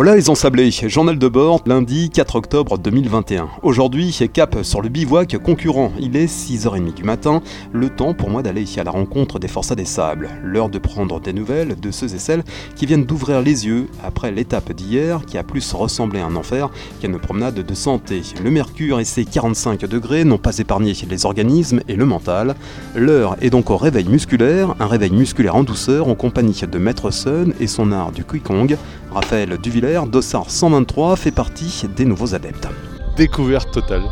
[0.00, 3.48] Hola les ensablés, journal de bord, lundi 4 octobre 2021.
[3.64, 5.90] Aujourd'hui, cap sur le bivouac concurrent.
[5.98, 9.74] Il est 6h30 du matin, le temps pour moi d'aller à la rencontre des forçats
[9.74, 10.28] des sables.
[10.44, 12.44] L'heure de prendre des nouvelles de ceux et celles
[12.76, 16.70] qui viennent d'ouvrir les yeux après l'étape d'hier qui a plus ressemblé à un enfer
[17.00, 18.22] qu'à une promenade de santé.
[18.40, 22.54] Le mercure et ses 45 degrés n'ont pas épargné les organismes et le mental.
[22.94, 27.10] L'heure est donc au réveil musculaire, un réveil musculaire en douceur en compagnie de Maître
[27.10, 28.76] Sun et son art du Kong.
[29.10, 32.68] Raphaël Duvillers, Dossard 123, fait partie des nouveaux adeptes.
[33.16, 34.02] Découverte totale,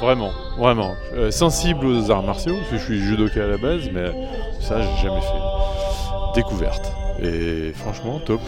[0.00, 0.94] vraiment, vraiment.
[1.14, 4.12] Euh, sensible aux arts martiaux, parce que je suis judoka à la base, mais
[4.60, 6.34] ça, j'ai jamais fait.
[6.36, 6.92] Découverte.
[7.20, 8.40] Et franchement, top.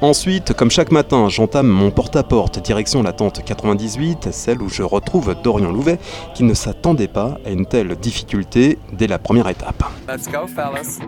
[0.00, 5.36] Ensuite, comme chaque matin, j'entame mon porte-à-porte direction la tente 98, celle où je retrouve
[5.42, 5.98] Dorian Louvet,
[6.34, 9.84] qui ne s'attendait pas à une telle difficulté dès la première étape.
[10.08, 10.98] Let's go, fellas.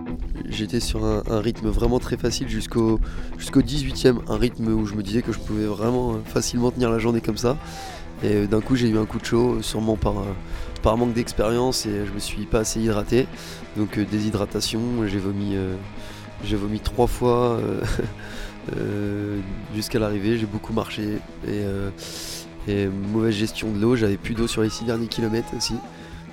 [0.51, 3.01] J'étais sur un, rythme vraiment très facile jusqu'au
[3.39, 6.91] jusqu'au 18e, un rythme où je me disais que je pouvais vraiment euh, facilement tenir
[6.91, 7.57] la journée comme ça.
[8.23, 10.33] Et euh, d'un coup, j'ai eu un coup de chaud, sûrement par, euh,
[10.83, 13.27] par manque d'expérience et je me suis pas assez hydraté.
[13.77, 15.57] Donc déshydratation, j'ai vomi,
[16.43, 17.61] vomi trois fois.
[18.77, 19.39] Euh,
[19.75, 21.91] jusqu'à l'arrivée, j'ai beaucoup marché euh,
[22.67, 23.97] et, mauvaise gestion de l'eau.
[23.97, 25.75] J'avais plus d'eau sur les six derniers kilomètres aussi.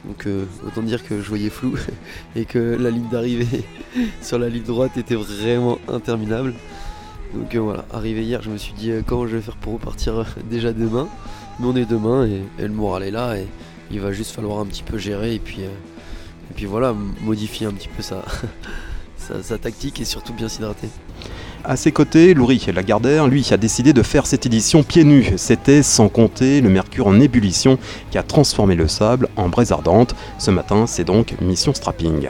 [0.08, 1.75] Donc euh, autant dire que je voyais flou
[2.36, 3.64] et que la ligne d'arrivée
[4.22, 6.53] sur la ligne droite était vraiment interminable.
[7.34, 10.72] Donc voilà, arrivé hier, je me suis dit comment je vais faire pour repartir déjà
[10.72, 11.09] demain?
[11.59, 13.47] Mais on est demain et, le moral est là et
[13.92, 18.02] il va juste falloir un petit peu gérer et puis, voilà, modifier un petit peu
[18.02, 20.90] sa tactique et surtout bien s'hydrater.
[21.67, 25.33] À ses côtés, Loury Lagardère, lui, a décidé de faire cette édition pieds nus.
[25.38, 27.80] C'était sans compter le mercure en ébullition
[28.11, 30.16] qui a transformé le sable en braise ardente.
[30.38, 32.30] Ce matin, c'est donc mission strapping.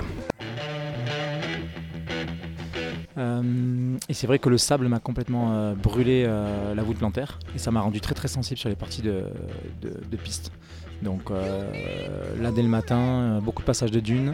[4.15, 7.69] C'est vrai que le sable m'a complètement euh, brûlé euh, la voûte plantaire et ça
[7.71, 9.25] m'a rendu très très sensible sur les parties de,
[10.23, 10.51] piste.
[11.03, 14.33] Donc là dès le matin, beaucoup de passages de dunes,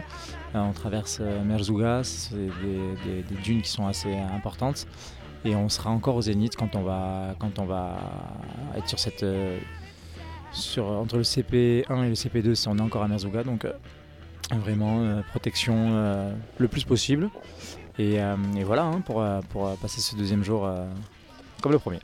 [0.54, 4.86] euh, on traverse euh, Merzouga, c'est des, dunes qui sont assez importantes.
[5.44, 7.96] Et on sera encore au zénith quand on va, quand on va
[8.76, 9.22] être sur cette.
[9.22, 9.58] Euh,
[10.52, 13.42] sur, entre le CP1 et le CP2, si on est encore à Merzouga.
[13.42, 13.66] Donc
[14.50, 17.30] vraiment protection le plus possible.
[17.98, 18.18] Et,
[18.64, 20.68] voilà hein, pour, pour passer ce deuxième jour
[21.60, 22.00] comme le premier.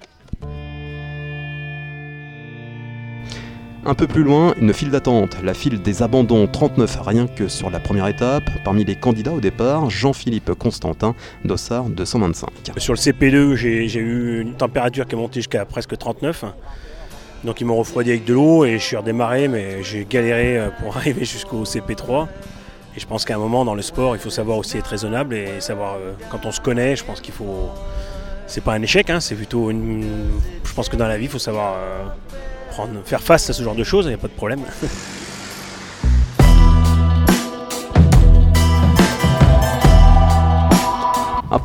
[3.89, 7.71] Un peu plus loin, une file d'attente, la file des abandons 39 rien que sur
[7.71, 8.43] la première étape.
[8.65, 12.51] Parmi les candidats au départ, Jean-Philippe Constantin, Dossard 225.
[12.77, 16.45] Sur le CP2, j'ai eu une température qui est montée jusqu'à presque 39.
[17.45, 20.69] Donc ils m'ont refroidi avec de l'eau et je suis redémarré, mais j'ai galéré euh,
[20.83, 22.27] pour arriver jusqu'au CP3.
[22.97, 25.35] Et je pense qu'à un moment dans le sport, il faut savoir aussi être raisonnable
[25.35, 27.71] et savoir, euh, quand on se connaît, je pense qu'il faut.
[28.47, 30.07] C'est pas un échec, hein, c'est plutôt une.
[30.65, 31.75] Je pense que dans la vie, il faut savoir.
[31.77, 32.05] Euh,
[33.05, 34.61] faire face à ce genre de choses, il n'y a pas de problème.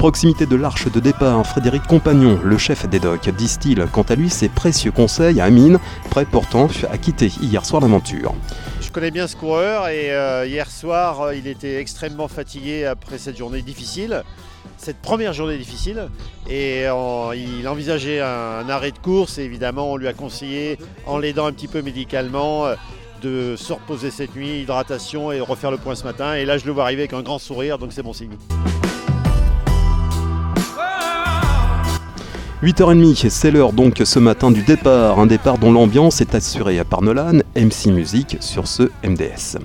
[0.04, 4.30] proximité de l'arche de départ, Frédéric Compagnon, le chef des docks, distille quant à lui
[4.30, 8.36] ses précieux conseils à Amine, prêt pourtant à quitter hier soir l'aventure.
[8.82, 13.18] Je connais bien ce coureur et euh, hier soir euh, il était extrêmement fatigué après
[13.18, 14.24] cette journée difficile
[14.76, 16.10] cette première journée difficile
[16.50, 21.46] et il envisageait un, arrêt de course et évidemment on lui a conseillé en l'aidant
[21.46, 22.76] un petit peu médicalement euh,
[23.22, 26.66] de se reposer cette nuit, hydratation et refaire le point ce matin et là je
[26.66, 28.36] le vois arriver avec un grand sourire donc c'est bon signe.
[32.64, 37.02] 8h30, c'est l'heure donc ce matin du départ, un départ dont l'ambiance est assurée par
[37.02, 39.58] Nolan, MC Music sur ce MDS.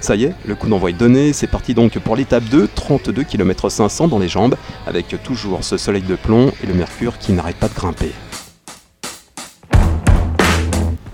[0.00, 3.24] Ça y est, le coup d'envoi est donné, c'est parti donc pour l'étape 2, 32
[3.24, 4.54] km 500 dans les jambes,
[4.86, 8.12] avec toujours ce soleil de plomb et le mercure qui n'arrête pas de grimper.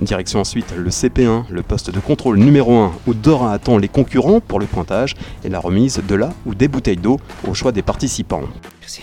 [0.01, 4.41] Direction ensuite le CP1, le poste de contrôle numéro 1, où Dora attend les concurrents
[4.41, 5.15] pour le pointage
[5.45, 8.43] et la remise de la ou des bouteilles d'eau au choix des participants.
[8.81, 9.01] Merci.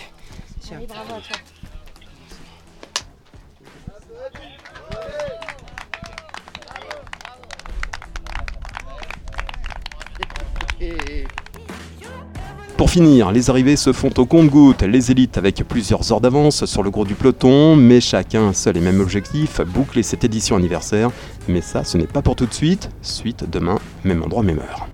[12.76, 16.82] Pour finir, les arrivées se font au compte-gouttes, les élites avec plusieurs heures d'avance sur
[16.82, 21.10] le gros du peloton, mais chacun seul et même objectif, boucler cette édition anniversaire.
[21.46, 24.88] Mais ça, ce n'est pas pour tout de suite, suite demain, même endroit, même heure.